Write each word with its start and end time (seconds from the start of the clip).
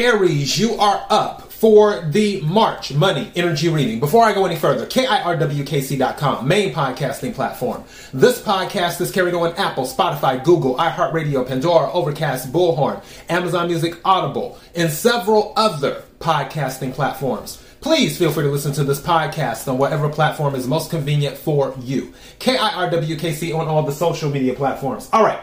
Aries, 0.00 0.58
you 0.58 0.76
are 0.76 1.04
up 1.10 1.52
for 1.52 2.00
the 2.00 2.40
March 2.40 2.90
Money 2.90 3.30
Energy 3.36 3.68
Reading. 3.68 4.00
Before 4.00 4.24
I 4.24 4.32
go 4.32 4.46
any 4.46 4.56
further, 4.56 4.86
KIRWKC.com, 4.86 6.48
main 6.48 6.72
podcasting 6.72 7.34
platform. 7.34 7.84
This 8.14 8.40
podcast 8.40 9.02
is 9.02 9.12
carried 9.12 9.34
on 9.34 9.52
Apple, 9.56 9.84
Spotify, 9.84 10.42
Google, 10.42 10.76
iHeartRadio, 10.76 11.46
Pandora, 11.46 11.92
Overcast, 11.92 12.50
Bullhorn, 12.50 13.04
Amazon 13.28 13.68
Music, 13.68 13.94
Audible, 14.02 14.58
and 14.74 14.90
several 14.90 15.52
other 15.54 16.02
podcasting 16.18 16.94
platforms. 16.94 17.62
Please 17.82 18.16
feel 18.16 18.32
free 18.32 18.44
to 18.44 18.50
listen 18.50 18.72
to 18.72 18.84
this 18.84 19.02
podcast 19.02 19.68
on 19.68 19.76
whatever 19.76 20.08
platform 20.08 20.54
is 20.54 20.66
most 20.66 20.88
convenient 20.88 21.36
for 21.36 21.74
you. 21.82 22.14
KIRWKC 22.38 23.54
on 23.54 23.68
all 23.68 23.82
the 23.82 23.92
social 23.92 24.30
media 24.30 24.54
platforms. 24.54 25.10
All 25.12 25.22
right. 25.22 25.40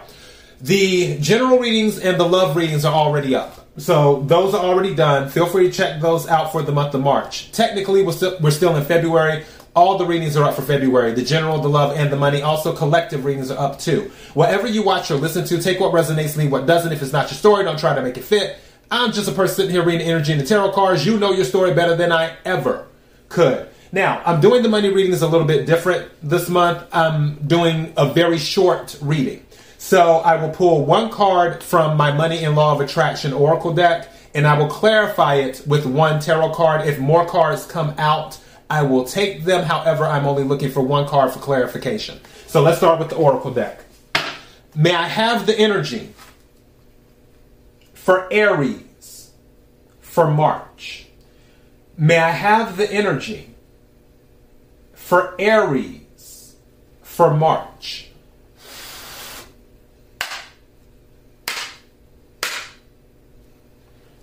The 0.61 1.19
general 1.19 1.59
readings 1.59 1.99
and 1.99 2.19
the 2.19 2.25
love 2.25 2.55
readings 2.55 2.85
are 2.85 2.93
already 2.93 3.35
up. 3.35 3.56
So 3.77 4.21
those 4.21 4.53
are 4.55 4.63
already 4.63 4.95
done. 4.95 5.29
Feel 5.29 5.45
free 5.45 5.67
to 5.67 5.71
check 5.71 6.01
those 6.01 6.27
out 6.27 6.51
for 6.51 6.63
the 6.63 6.71
month 6.71 6.95
of 6.95 7.01
March. 7.01 7.51
Technically, 7.51 8.03
we're 8.03 8.11
still, 8.11 8.37
we're 8.41 8.51
still 8.51 8.75
in 8.75 8.83
February. 8.83 9.45
All 9.75 9.99
the 9.99 10.05
readings 10.05 10.35
are 10.35 10.43
up 10.43 10.55
for 10.55 10.63
February. 10.63 11.13
The 11.13 11.21
general, 11.21 11.61
the 11.61 11.69
love, 11.69 11.95
and 11.95 12.11
the 12.11 12.15
money. 12.15 12.41
Also, 12.41 12.75
collective 12.75 13.23
readings 13.23 13.51
are 13.51 13.59
up 13.59 13.77
too. 13.77 14.11
Whatever 14.33 14.65
you 14.65 14.81
watch 14.81 15.11
or 15.11 15.15
listen 15.15 15.45
to, 15.45 15.61
take 15.61 15.79
what 15.79 15.93
resonates, 15.93 16.35
leave 16.35 16.51
what 16.51 16.65
doesn't. 16.65 16.91
If 16.91 17.03
it's 17.03 17.13
not 17.13 17.29
your 17.29 17.37
story, 17.37 17.63
don't 17.63 17.77
try 17.77 17.93
to 17.93 18.01
make 18.01 18.17
it 18.17 18.23
fit. 18.23 18.57
I'm 18.89 19.11
just 19.11 19.29
a 19.29 19.31
person 19.31 19.55
sitting 19.55 19.71
here 19.71 19.83
reading 19.83 20.07
energy 20.07 20.31
and 20.31 20.41
the 20.41 20.45
tarot 20.45 20.71
cards. 20.71 21.05
You 21.05 21.19
know 21.19 21.31
your 21.31 21.45
story 21.45 21.75
better 21.75 21.95
than 21.95 22.11
I 22.11 22.35
ever 22.45 22.87
could. 23.29 23.69
Now, 23.91 24.21
I'm 24.25 24.41
doing 24.41 24.63
the 24.63 24.69
money 24.69 24.89
readings 24.89 25.21
a 25.21 25.27
little 25.27 25.45
bit 25.45 25.67
different 25.67 26.09
this 26.23 26.49
month. 26.49 26.83
I'm 26.91 27.35
doing 27.47 27.93
a 27.95 28.11
very 28.11 28.39
short 28.39 28.97
reading. 29.01 29.45
So 29.77 30.17
I 30.17 30.41
will 30.41 30.49
pull 30.49 30.85
one 30.85 31.09
card 31.09 31.63
from 31.63 31.97
my 31.97 32.11
Money 32.11 32.43
and 32.43 32.55
Law 32.55 32.73
of 32.73 32.81
Attraction 32.81 33.33
Oracle 33.33 33.73
deck 33.73 34.09
and 34.33 34.45
I 34.45 34.57
will 34.57 34.67
clarify 34.67 35.35
it 35.35 35.63
with 35.65 35.85
one 35.85 36.19
tarot 36.19 36.51
card. 36.51 36.87
If 36.87 36.99
more 36.99 37.25
cards 37.25 37.65
come 37.65 37.95
out, 37.97 38.39
I 38.69 38.83
will 38.83 39.03
take 39.03 39.45
them. 39.45 39.63
However, 39.63 40.05
I'm 40.05 40.25
only 40.25 40.43
looking 40.43 40.69
for 40.69 40.81
one 40.81 41.07
card 41.07 41.31
for 41.31 41.39
clarification. 41.39 42.19
So 42.45 42.61
let's 42.61 42.77
start 42.77 42.99
with 42.99 43.09
the 43.09 43.15
Oracle 43.15 43.51
deck. 43.51 43.83
May 44.75 44.93
I 44.93 45.07
have 45.07 45.47
the 45.47 45.57
energy 45.57 46.13
for 47.93 48.31
Aries 48.31 49.31
for 50.01 50.29
March? 50.29 51.07
May 51.97 52.19
I 52.19 52.29
have 52.29 52.77
the 52.77 52.91
energy 52.91 53.55
for 54.93 55.35
Aries 55.39 56.55
for 57.01 57.33
March? 57.33 58.06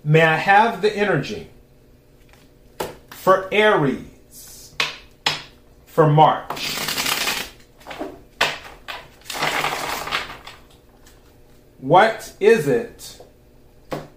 May 0.07 0.21
I 0.21 0.35
have 0.35 0.83
the 0.83 0.95
energy 0.95 1.49
for 3.09 3.49
Aries 3.51 4.75
for 5.87 6.07
March? 6.07 6.75
What 11.79 12.33
is 12.39 12.67
it 12.67 13.19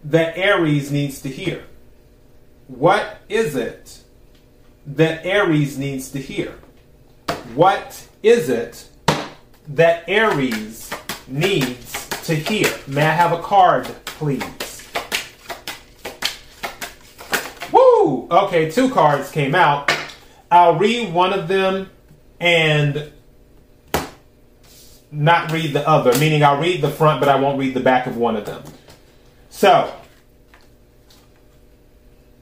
that 0.05 0.37
Aries 0.37 0.93
needs 0.93 1.23
to 1.23 1.31
hear? 1.31 1.65
What 2.67 3.23
is 3.31 3.57
it 3.57 4.03
that 4.87 5.25
Aries 5.25 5.79
needs 5.79 6.11
to 6.11 6.19
hear? 6.19 6.53
What 7.55 8.07
is 8.23 8.51
it 8.51 8.91
that 9.69 10.05
Aries 10.07 10.93
needs 11.27 12.09
to 12.27 12.35
hear? 12.35 12.71
May 12.87 13.07
I 13.07 13.13
have 13.13 13.33
a 13.33 13.41
card, 13.41 13.87
please? 14.05 14.68
Okay, 18.31 18.71
two 18.71 18.91
cards 18.91 19.31
came 19.31 19.55
out. 19.55 19.93
I'll 20.51 20.79
read 20.79 21.13
one 21.13 21.33
of 21.33 21.49
them 21.49 21.91
and 22.41 23.13
not 25.11 25.53
read 25.53 25.73
the 25.73 25.87
other, 25.89 26.17
meaning 26.19 26.43
I'll 26.43 26.61
read 26.61 26.81
the 26.81 26.91
front, 26.91 27.21
but 27.21 27.29
I 27.29 27.37
won't 27.37 27.59
read 27.59 27.75
the 27.75 27.81
back 27.81 28.07
of 28.07 28.17
one 28.17 28.37
of 28.37 28.45
them. 28.45 28.63
So, 29.51 29.93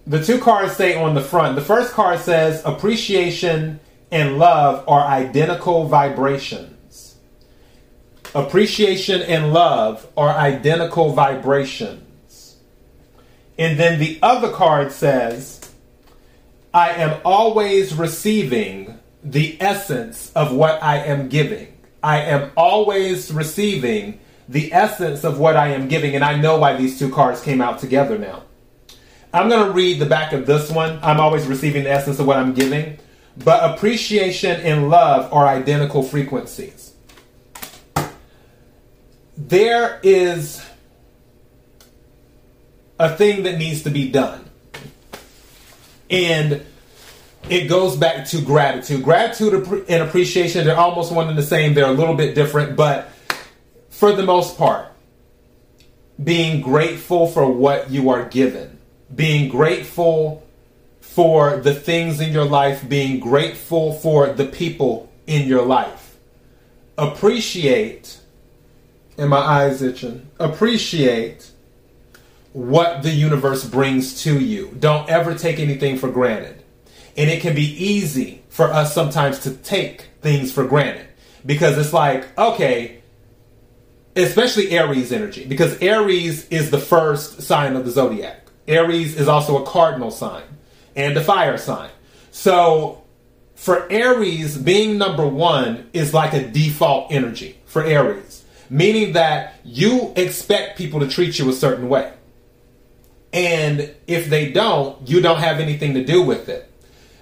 the 0.07 0.23
two 0.23 0.39
cards 0.39 0.75
say 0.77 0.95
on 0.95 1.15
the 1.15 1.21
front. 1.21 1.57
The 1.57 1.63
first 1.63 1.93
card 1.93 2.21
says 2.21 2.63
appreciation 2.65 3.81
and 4.11 4.39
love 4.39 4.85
are 4.89 5.05
identical 5.05 5.87
vibrations. 5.89 7.17
Appreciation 8.35 9.23
and 9.23 9.53
love 9.53 10.07
are 10.17 10.31
identical 10.31 11.13
vibrations. 11.13 12.57
And 13.59 13.81
then 13.81 13.99
the 13.99 14.19
other 14.23 14.53
card 14.53 14.93
says 14.93 15.66
I 16.77 16.91
am 16.91 17.23
always 17.25 17.95
receiving 17.95 18.99
the 19.25 19.57
essence 19.63 20.31
of 20.35 20.53
what 20.53 20.83
I 20.83 20.99
am 20.99 21.31
giving. 21.31 21.75
I 22.03 22.21
am 22.21 22.51
always 22.55 23.33
receiving 23.33 24.21
the 24.47 24.75
essence 24.75 25.25
of 25.25 25.39
what 25.39 25.57
I 25.57 25.69
am 25.69 25.89
giving, 25.89 26.15
and 26.15 26.23
I 26.23 26.37
know 26.37 26.59
why 26.59 26.77
these 26.77 26.99
two 26.99 27.11
cards 27.11 27.41
came 27.41 27.63
out 27.63 27.79
together 27.79 28.19
now. 28.19 28.43
I'm 29.33 29.49
going 29.49 29.67
to 29.67 29.73
read 29.73 30.01
the 30.01 30.05
back 30.05 30.35
of 30.35 30.45
this 30.45 30.71
one. 30.71 30.99
I'm 31.03 31.19
always 31.19 31.47
receiving 31.47 31.85
the 31.85 31.91
essence 31.91 32.19
of 32.19 32.27
what 32.27 32.37
I'm 32.37 32.53
giving, 32.53 32.99
but 33.39 33.75
appreciation 33.75 34.61
and 34.61 34.91
love 34.91 35.33
are 35.33 35.47
identical 35.47 36.03
frequencies. 36.03 36.93
There 39.35 39.99
is 40.03 40.63
a 42.99 43.17
thing 43.17 43.45
that 43.45 43.57
needs 43.57 43.83
to 43.85 43.91
be 43.91 44.11
done. 44.11 44.46
And 46.11 46.65
it 47.49 47.69
goes 47.69 47.97
back 47.97 48.27
to 48.29 48.41
gratitude. 48.41 49.03
Gratitude 49.03 49.85
and 49.89 50.03
appreciation, 50.03 50.67
they're 50.67 50.77
almost 50.77 51.13
one 51.13 51.29
and 51.29 51.39
the 51.39 51.43
same. 51.43 51.75
They're 51.75 51.87
a 51.87 51.93
little 51.93 52.15
bit 52.15 52.35
different, 52.35 52.77
but 52.77 53.11
for 53.89 54.13
the 54.13 54.23
most 54.23 54.59
part, 54.59 54.89
being 56.23 56.61
grateful 56.61 57.27
for 57.27 57.51
what 57.51 57.91
you 57.91 58.11
are 58.11 58.25
given, 58.25 58.79
being 59.15 59.49
grateful 59.49 60.47
for 61.01 61.59
the 61.59 61.75
things 61.75 62.21
in 62.21 62.33
your 62.33 62.45
life, 62.45 62.89
being 62.89 63.21
grateful 63.21 63.93
for 63.93 64.33
the 64.33 64.47
people 64.47 65.11
in 65.27 65.47
your 65.47 65.65
life. 65.65 66.17
Appreciate, 66.99 68.21
and 69.19 69.31
my 69.31 69.39
eyes 69.39 69.83
itching, 69.83 70.29
appreciate 70.39 71.51
what 72.57 73.03
the 73.03 73.11
universe 73.11 73.69
brings 73.69 74.23
to 74.23 74.41
you. 74.41 74.75
Don't 74.81 75.11
ever 75.11 75.35
take 75.35 75.59
anything 75.59 75.99
for 75.99 76.11
granted. 76.11 76.65
And 77.15 77.29
it 77.29 77.43
can 77.43 77.55
be 77.55 77.67
easy 77.85 78.45
for 78.49 78.73
us 78.73 78.95
sometimes 78.95 79.41
to 79.41 79.51
take 79.51 80.07
things 80.23 80.53
for 80.53 80.65
granted 80.65 81.07
because 81.45 81.77
it's 81.77 81.93
like, 81.93 82.27
okay, 82.39 83.03
especially 84.17 84.71
Aries 84.71 85.13
energy, 85.13 85.45
because 85.45 85.79
Aries 85.83 86.49
is 86.49 86.71
the 86.71 86.79
first 86.79 87.43
sign 87.43 87.77
of 87.77 87.85
the 87.85 87.91
zodiac. 87.91 88.49
Aries 88.67 89.17
is 89.21 89.29
also 89.29 89.63
a 89.63 89.67
cardinal 89.67 90.11
sign 90.11 90.45
and 90.97 91.15
a 91.15 91.23
fire 91.23 91.59
sign. 91.59 91.91
So 92.31 93.05
for 93.55 93.87
Aries, 93.93 94.57
being 94.57 94.97
number 94.97 95.27
one 95.27 95.91
is 95.93 96.15
like 96.15 96.33
a 96.33 96.49
default 96.49 97.13
energy 97.13 97.59
for 97.67 97.85
Aries, 97.85 98.47
meaning 98.71 99.13
that 99.13 99.61
you 99.63 100.15
expect 100.17 100.79
people 100.79 101.01
to 101.01 101.07
treat 101.07 101.39
you 101.39 101.51
a 101.51 101.53
certain 101.53 101.91
way. 101.91 102.15
And 103.37 103.95
if 104.07 104.31
they 104.31 104.51
don't, 104.51 105.07
you 105.07 105.21
don't 105.21 105.41
have 105.41 105.61
anything 105.61 105.93
to 105.93 106.03
do 106.03 106.23
with 106.23 106.49
it. 106.49 106.73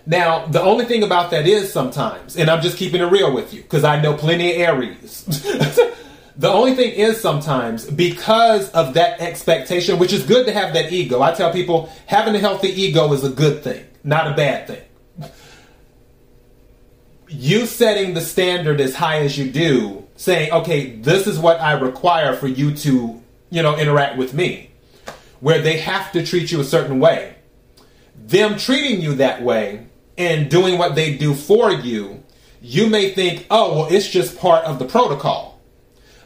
Now, 0.06 0.47
the 0.47 0.62
only 0.62 0.84
thing 0.84 1.02
about 1.02 1.32
that 1.32 1.44
is 1.44 1.72
sometimes, 1.72 2.36
and 2.36 2.48
I'm 2.48 2.62
just 2.62 2.76
keeping 2.76 3.00
it 3.00 3.06
real 3.06 3.34
with 3.34 3.52
you 3.52 3.62
because 3.62 3.82
I 3.82 4.00
know 4.00 4.14
plenty 4.14 4.52
of 4.52 4.60
Aries. 4.60 5.25
the 6.36 6.48
only 6.48 6.76
thing 6.76 6.92
is 6.92 7.20
sometimes 7.20 7.91
because 7.91 8.70
of 8.70 8.94
that 8.94 9.20
expectation, 9.20 9.98
which 9.98 10.12
is 10.12 10.25
good 10.25 10.47
to 10.47 10.52
have 10.52 10.72
that 10.75 10.92
ego. 10.92 11.20
I 11.20 11.32
tell 11.32 11.52
people 11.52 11.91
having 12.06 12.37
a 12.37 12.38
healthy 12.38 12.69
ego 12.69 13.12
is 13.12 13.25
a 13.25 13.31
good 13.31 13.64
thing, 13.64 13.84
not 14.05 14.31
a 14.31 14.37
bad 14.37 14.69
thing. 14.69 14.82
You 17.26 17.66
setting 17.66 18.14
the 18.14 18.20
standard 18.20 18.81
as 18.81 18.94
high 18.94 19.22
as 19.22 19.37
you 19.37 19.50
do, 19.50 20.06
saying, 20.14 20.52
okay, 20.52 20.94
this 20.94 21.26
is 21.26 21.40
what 21.40 21.61
I 21.61 21.72
require 21.72 22.37
for 22.37 22.46
you 22.46 22.72
to, 22.76 23.20
you 23.50 23.62
know, 23.64 23.76
interact 23.76 24.16
with 24.16 24.32
me 24.32 24.70
where 25.40 25.60
they 25.60 25.78
have 25.78 26.12
to 26.12 26.25
treat 26.25 26.50
you 26.52 26.60
a 26.60 26.64
certain 26.64 27.00
way. 27.00 27.36
Them 28.16 28.56
treating 28.56 29.00
you 29.00 29.14
that 29.16 29.42
way 29.42 29.86
and 30.16 30.50
doing 30.50 30.78
what 30.78 30.94
they 30.94 31.16
do 31.16 31.34
for 31.34 31.70
you, 31.70 32.22
you 32.60 32.88
may 32.88 33.10
think, 33.10 33.46
oh, 33.50 33.75
well, 33.75 33.92
it's 33.92 34.08
just 34.08 34.38
part 34.38 34.64
of 34.64 34.78
the 34.78 34.86
protocol. 34.86 35.60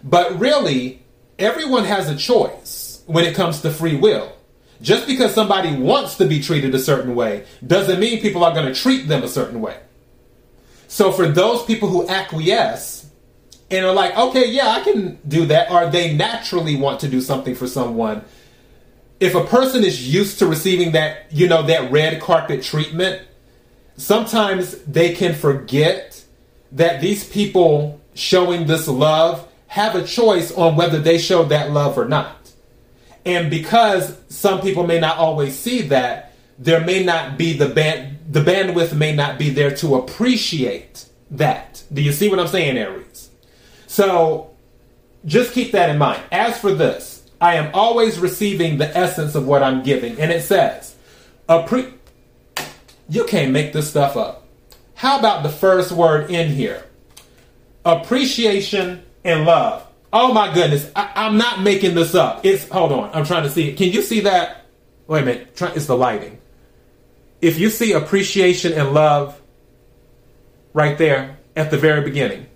But 0.04 0.38
really, 0.38 1.02
everyone 1.38 1.84
has 1.84 2.08
a 2.08 2.16
choice 2.16 3.02
when 3.06 3.24
it 3.24 3.34
comes 3.34 3.62
to 3.62 3.70
free 3.70 3.96
will. 3.96 4.32
Just 4.80 5.08
because 5.08 5.34
somebody 5.34 5.74
wants 5.74 6.16
to 6.18 6.26
be 6.26 6.40
treated 6.40 6.74
a 6.74 6.78
certain 6.78 7.16
way 7.16 7.44
doesn't 7.66 7.98
mean 7.98 8.20
people 8.20 8.44
are 8.44 8.54
going 8.54 8.72
to 8.72 8.80
treat 8.80 9.08
them 9.08 9.24
a 9.24 9.28
certain 9.28 9.60
way. 9.60 9.78
So 10.86 11.10
for 11.10 11.26
those 11.28 11.64
people 11.64 11.88
who 11.88 12.08
acquiesce 12.08 13.10
and 13.70 13.84
are 13.84 13.92
like, 13.92 14.16
okay, 14.16 14.48
yeah, 14.48 14.68
I 14.68 14.80
can 14.80 15.18
do 15.26 15.46
that, 15.46 15.70
or 15.70 15.90
they 15.90 16.14
naturally 16.14 16.76
want 16.76 17.00
to 17.00 17.08
do 17.08 17.20
something 17.20 17.54
for 17.54 17.66
someone, 17.66 18.24
if 19.20 19.34
a 19.34 19.44
person 19.44 19.84
is 19.84 20.12
used 20.12 20.38
to 20.38 20.46
receiving 20.46 20.92
that, 20.92 21.26
you 21.30 21.48
know, 21.48 21.62
that 21.62 21.90
red 21.90 22.20
carpet 22.20 22.62
treatment, 22.62 23.22
sometimes 23.96 24.78
they 24.84 25.14
can 25.14 25.34
forget 25.34 26.24
that 26.72 27.00
these 27.00 27.28
people 27.28 28.00
showing 28.14 28.66
this 28.66 28.86
love 28.88 29.46
have 29.68 29.94
a 29.94 30.04
choice 30.04 30.52
on 30.52 30.76
whether 30.76 30.98
they 30.98 31.18
show 31.18 31.44
that 31.44 31.70
love 31.70 31.98
or 31.98 32.06
not. 32.06 32.36
And 33.24 33.50
because 33.50 34.16
some 34.28 34.60
people 34.60 34.86
may 34.86 34.98
not 35.00 35.18
always 35.18 35.58
see 35.58 35.82
that, 35.82 36.32
there 36.58 36.80
may 36.80 37.04
not 37.04 37.36
be 37.36 37.52
the 37.56 37.68
band, 37.68 38.18
the 38.28 38.40
bandwidth 38.40 38.96
may 38.96 39.14
not 39.14 39.38
be 39.38 39.50
there 39.50 39.74
to 39.76 39.96
appreciate 39.96 41.06
that. 41.30 41.82
Do 41.92 42.02
you 42.02 42.12
see 42.12 42.28
what 42.28 42.40
I'm 42.40 42.48
saying, 42.48 42.76
Aries? 42.76 43.30
So 43.86 44.50
just 45.24 45.52
keep 45.52 45.72
that 45.72 45.90
in 45.90 45.98
mind. 45.98 46.22
As 46.32 46.58
for 46.58 46.72
this, 46.72 47.17
I 47.40 47.54
am 47.54 47.70
always 47.74 48.18
receiving 48.18 48.78
the 48.78 48.96
essence 48.96 49.34
of 49.34 49.46
what 49.46 49.62
I'm 49.62 49.82
giving. 49.82 50.18
And 50.18 50.32
it 50.32 50.42
says, 50.42 50.96
appre- 51.48 51.92
you 53.08 53.24
can't 53.24 53.52
make 53.52 53.72
this 53.72 53.88
stuff 53.88 54.16
up. 54.16 54.46
How 54.94 55.18
about 55.18 55.42
the 55.42 55.48
first 55.48 55.92
word 55.92 56.30
in 56.30 56.50
here? 56.50 56.84
Appreciation 57.84 59.02
and 59.24 59.44
love. 59.44 59.86
Oh 60.12 60.32
my 60.32 60.52
goodness, 60.52 60.90
I, 60.96 61.26
am 61.26 61.36
not 61.36 61.60
making 61.60 61.94
this 61.94 62.14
up. 62.14 62.44
It's 62.44 62.68
hold 62.68 62.92
on, 62.92 63.10
I'm 63.12 63.24
trying 63.24 63.44
to 63.44 63.50
see 63.50 63.68
it. 63.68 63.76
Can 63.76 63.92
you 63.92 64.02
see 64.02 64.20
that? 64.20 64.64
Wait 65.06 65.22
a 65.22 65.26
minute, 65.26 65.54
try, 65.54 65.70
it's 65.72 65.86
the 65.86 65.96
lighting. 65.96 66.38
If 67.40 67.58
you 67.58 67.70
see 67.70 67.92
appreciation 67.92 68.72
and 68.72 68.92
love 68.92 69.40
right 70.72 70.96
there 70.98 71.38
at 71.54 71.70
the 71.70 71.78
very 71.78 72.00
beginning, 72.00 72.46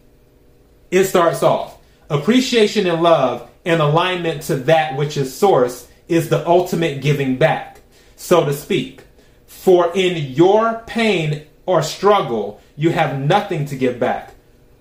it 0.90 1.05
starts 1.05 1.43
off 1.43 1.79
appreciation 2.08 2.87
and 2.87 3.02
love 3.02 3.49
in 3.64 3.81
alignment 3.81 4.43
to 4.43 4.56
that 4.56 4.97
which 4.97 5.17
is 5.17 5.35
source 5.37 5.88
is 6.09 6.29
the 6.29 6.47
ultimate 6.47 7.00
giving 7.00 7.37
back, 7.37 7.81
so 8.17 8.44
to 8.44 8.53
speak. 8.53 9.03
For 9.47 9.93
in 9.94 10.32
your 10.32 10.82
pain 10.87 11.47
or 11.67 11.82
struggle, 11.82 12.61
you 12.76 12.91
have 12.91 13.19
nothing 13.19 13.67
to 13.67 13.76
give 13.76 14.00
back. 14.00 14.35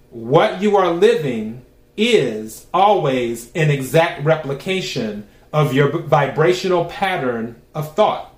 What 0.10 0.62
you 0.62 0.78
are 0.78 0.92
living 0.92 1.64
is 1.96 2.66
always 2.74 3.52
an 3.54 3.70
exact 3.70 4.24
replication 4.24 5.28
of 5.54 5.74
your 5.74 5.90
vibrational 5.90 6.86
pattern 6.86 7.62
of 7.76 7.96
thought. 7.96 8.34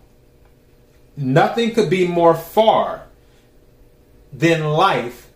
Nothing 1.16 1.74
could 1.74 1.90
be 1.90 2.08
more 2.08 2.36
far 2.36 3.04
than 4.32 4.64
life 4.64 5.30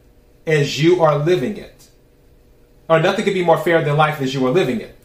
as 0.46 0.82
you 0.82 1.04
are 1.04 1.18
living 1.18 1.58
it. 1.58 1.88
Or 2.90 3.00
nothing 3.00 3.26
could 3.26 3.34
be 3.34 3.44
more 3.46 3.58
fair 3.58 3.84
than 3.84 3.96
life 3.98 4.22
as 4.22 4.34
you 4.34 4.46
are 4.48 4.52
living 4.52 4.82
it. 4.82 4.97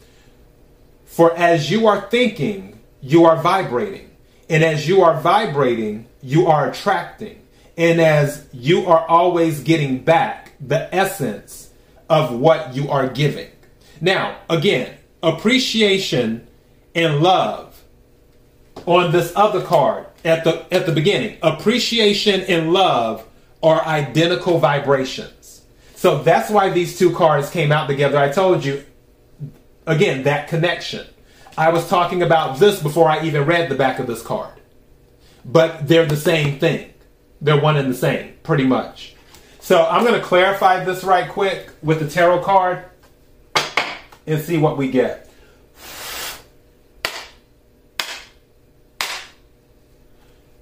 For 1.13 1.37
as 1.37 1.69
you 1.69 1.85
are 1.85 2.01
thinking, 2.09 2.79
you 2.99 3.25
are 3.25 3.39
vibrating. 3.39 4.09
And 4.49 4.63
as 4.63 4.87
you 4.87 5.03
are 5.03 5.21
vibrating, 5.21 6.07
you 6.23 6.47
are 6.47 6.67
attracting. 6.67 7.39
And 7.77 8.01
as 8.01 8.47
you 8.51 8.87
are 8.87 9.05
always 9.05 9.61
getting 9.61 9.99
back 9.99 10.53
the 10.59 10.93
essence 10.93 11.69
of 12.09 12.33
what 12.33 12.73
you 12.73 12.89
are 12.89 13.07
giving. 13.07 13.51
Now, 14.01 14.39
again, 14.49 14.97
appreciation 15.21 16.47
and 16.95 17.19
love 17.19 17.83
on 18.87 19.11
this 19.11 19.31
other 19.35 19.61
card 19.61 20.07
at 20.25 20.43
the 20.43 20.65
at 20.73 20.87
the 20.87 20.93
beginning. 20.93 21.37
Appreciation 21.43 22.41
and 22.41 22.73
love 22.73 23.23
are 23.61 23.85
identical 23.85 24.57
vibrations. 24.57 25.61
So 25.93 26.23
that's 26.23 26.49
why 26.49 26.71
these 26.71 26.97
two 26.97 27.13
cards 27.13 27.51
came 27.51 27.71
out 27.71 27.85
together. 27.87 28.17
I 28.17 28.29
told 28.29 28.65
you 28.65 28.83
again 29.85 30.23
that 30.23 30.47
connection. 30.47 31.07
I 31.57 31.69
was 31.69 31.87
talking 31.87 32.21
about 32.23 32.59
this 32.59 32.81
before 32.81 33.09
I 33.09 33.23
even 33.25 33.45
read 33.45 33.69
the 33.69 33.75
back 33.75 33.99
of 33.99 34.07
this 34.07 34.21
card. 34.21 34.53
But 35.45 35.87
they're 35.87 36.05
the 36.05 36.17
same 36.17 36.59
thing. 36.59 36.93
They're 37.41 37.59
one 37.59 37.77
and 37.77 37.89
the 37.89 37.97
same, 37.97 38.35
pretty 38.43 38.65
much. 38.65 39.15
So 39.59 39.85
I'm 39.85 40.03
going 40.03 40.19
to 40.19 40.25
clarify 40.25 40.83
this 40.83 41.03
right 41.03 41.29
quick 41.29 41.69
with 41.81 41.99
the 41.99 42.09
tarot 42.09 42.43
card 42.43 42.85
and 44.25 44.41
see 44.41 44.57
what 44.57 44.77
we 44.77 44.89
get. 44.89 45.29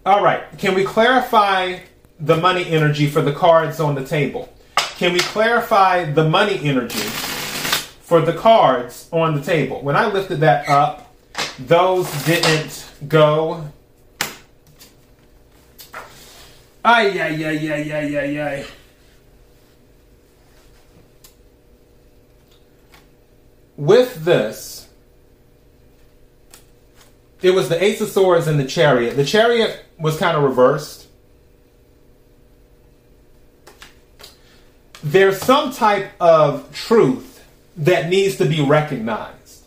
All 0.04 0.24
right, 0.24 0.44
can 0.58 0.74
we 0.74 0.84
clarify 0.84 1.80
the 2.20 2.36
money 2.36 2.66
energy 2.66 3.08
for 3.08 3.22
the 3.22 3.34
cards 3.34 3.80
on 3.80 3.94
the 3.94 4.04
table? 4.04 4.52
Can 4.76 5.14
we 5.14 5.20
clarify 5.20 6.06
the 6.06 6.28
money 6.28 6.60
energy 6.64 7.08
for 8.12 8.20
the 8.20 8.34
cards 8.34 9.08
on 9.14 9.36
the 9.36 9.42
table? 9.42 9.82
When 9.82 9.96
I 9.96 10.08
lifted 10.08 10.42
that 10.42 10.68
up, 10.68 11.16
those 11.58 12.12
didn't 12.26 12.86
go. 13.08 13.70
Ay, 16.84 17.18
ay, 17.22 17.46
ay, 17.46 17.72
ay, 17.72 17.92
ay, 17.94 18.18
ay, 18.18 18.42
ay. 18.42 18.66
with 23.78 24.26
this, 24.26 24.90
it 27.42 27.52
was 27.52 27.70
the 27.70 27.82
Ace 27.82 28.02
of 28.02 28.10
Swords 28.10 28.46
and 28.46 28.60
the 28.60 28.66
Chariot. 28.66 29.16
The 29.16 29.24
Chariot 29.24 29.86
was 29.98 30.18
kind 30.18 30.36
of 30.36 30.44
reversed. 30.44 31.08
There's 35.02 35.40
some 35.40 35.72
type 35.72 36.12
of 36.20 36.72
truth 36.74 37.31
that 37.82 38.10
needs 38.10 38.38
to 38.38 38.46
be 38.46 38.62
recognized. 38.62 39.66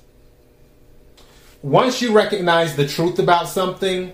Once 1.62 2.00
you 2.00 2.12
recognize 2.12 2.76
the 2.76 2.86
truth 2.86 3.18
about 3.18 3.48
something, 3.48 4.12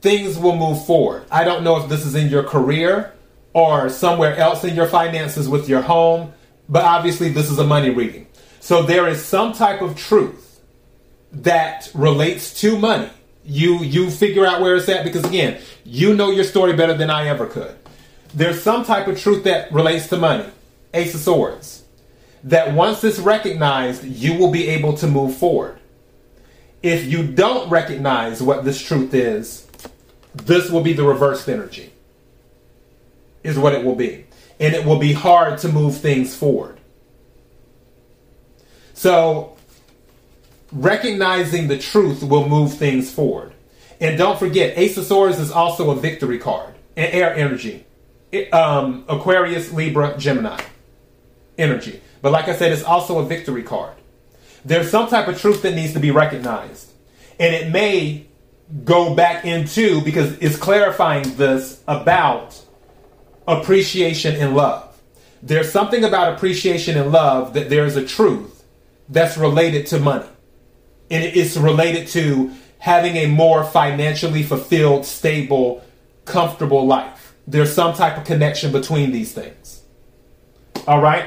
things 0.00 0.38
will 0.38 0.56
move 0.56 0.84
forward. 0.84 1.24
I 1.30 1.44
don't 1.44 1.62
know 1.62 1.82
if 1.82 1.88
this 1.88 2.04
is 2.04 2.14
in 2.14 2.28
your 2.28 2.42
career 2.42 3.12
or 3.52 3.88
somewhere 3.88 4.36
else 4.36 4.64
in 4.64 4.74
your 4.74 4.86
finances 4.86 5.48
with 5.48 5.68
your 5.68 5.82
home, 5.82 6.32
but 6.68 6.84
obviously 6.84 7.28
this 7.28 7.50
is 7.50 7.58
a 7.58 7.64
money 7.64 7.90
reading. 7.90 8.26
So 8.60 8.82
there 8.82 9.06
is 9.08 9.24
some 9.24 9.52
type 9.52 9.82
of 9.82 9.96
truth 9.96 10.60
that 11.32 11.90
relates 11.94 12.60
to 12.60 12.78
money. 12.78 13.10
You 13.44 13.78
you 13.78 14.10
figure 14.10 14.44
out 14.44 14.60
where 14.60 14.76
it's 14.76 14.88
at 14.88 15.04
because 15.04 15.24
again, 15.24 15.60
you 15.84 16.14
know 16.14 16.30
your 16.30 16.44
story 16.44 16.74
better 16.74 16.94
than 16.94 17.08
I 17.10 17.28
ever 17.28 17.46
could. 17.46 17.74
There's 18.34 18.62
some 18.62 18.84
type 18.84 19.06
of 19.06 19.18
truth 19.18 19.44
that 19.44 19.72
relates 19.72 20.08
to 20.08 20.16
money. 20.16 20.48
Ace 20.92 21.14
of 21.14 21.20
Swords. 21.20 21.79
That 22.44 22.74
once 22.74 23.04
it's 23.04 23.18
recognized, 23.18 24.04
you 24.04 24.38
will 24.38 24.50
be 24.50 24.68
able 24.68 24.94
to 24.98 25.06
move 25.06 25.36
forward. 25.36 25.78
If 26.82 27.06
you 27.06 27.26
don't 27.26 27.68
recognize 27.68 28.42
what 28.42 28.64
this 28.64 28.80
truth 28.80 29.12
is, 29.12 29.66
this 30.34 30.70
will 30.70 30.80
be 30.80 30.92
the 30.92 31.04
reversed 31.04 31.48
energy. 31.48 31.92
Is 33.42 33.58
what 33.58 33.74
it 33.74 33.84
will 33.84 33.94
be. 33.94 34.26
And 34.58 34.74
it 34.74 34.84
will 34.84 34.98
be 34.98 35.12
hard 35.12 35.58
to 35.60 35.68
move 35.68 35.98
things 35.98 36.34
forward. 36.34 36.78
So, 38.94 39.56
recognizing 40.72 41.68
the 41.68 41.78
truth 41.78 42.22
will 42.22 42.48
move 42.48 42.74
things 42.74 43.10
forward. 43.12 43.52
And 44.00 44.16
don't 44.16 44.38
forget, 44.38 44.76
Ace 44.78 44.96
of 44.96 45.04
Swords 45.04 45.38
is 45.38 45.50
also 45.50 45.90
a 45.90 45.96
victory 45.96 46.38
card, 46.38 46.74
an 46.96 47.06
air 47.06 47.34
energy. 47.34 47.86
Um, 48.52 49.04
Aquarius, 49.08 49.72
Libra, 49.72 50.16
Gemini 50.16 50.60
energy. 51.60 52.00
But 52.22 52.32
like 52.32 52.48
I 52.48 52.54
said, 52.54 52.72
it's 52.72 52.84
also 52.84 53.18
a 53.18 53.24
victory 53.24 53.62
card. 53.62 53.94
There's 54.64 54.90
some 54.90 55.08
type 55.08 55.28
of 55.28 55.40
truth 55.40 55.62
that 55.62 55.74
needs 55.74 55.94
to 55.94 56.00
be 56.00 56.10
recognized. 56.10 56.90
And 57.38 57.54
it 57.54 57.72
may 57.72 58.26
go 58.84 59.14
back 59.14 59.44
into, 59.44 60.00
because 60.02 60.38
it's 60.38 60.56
clarifying 60.56 61.36
this 61.36 61.82
about 61.88 62.60
appreciation 63.48 64.36
and 64.36 64.54
love. 64.54 65.00
There's 65.42 65.72
something 65.72 66.04
about 66.04 66.34
appreciation 66.34 66.98
and 66.98 67.10
love 67.10 67.54
that 67.54 67.70
there's 67.70 67.96
a 67.96 68.06
truth 68.06 68.62
that's 69.08 69.38
related 69.38 69.86
to 69.88 69.98
money. 69.98 70.28
And 71.10 71.24
it's 71.24 71.56
related 71.56 72.08
to 72.08 72.52
having 72.78 73.16
a 73.16 73.26
more 73.26 73.64
financially 73.64 74.42
fulfilled, 74.42 75.04
stable, 75.04 75.82
comfortable 76.26 76.86
life. 76.86 77.34
There's 77.46 77.72
some 77.72 77.94
type 77.94 78.16
of 78.18 78.24
connection 78.24 78.70
between 78.70 79.10
these 79.10 79.32
things. 79.32 79.82
All 80.86 81.00
right? 81.00 81.26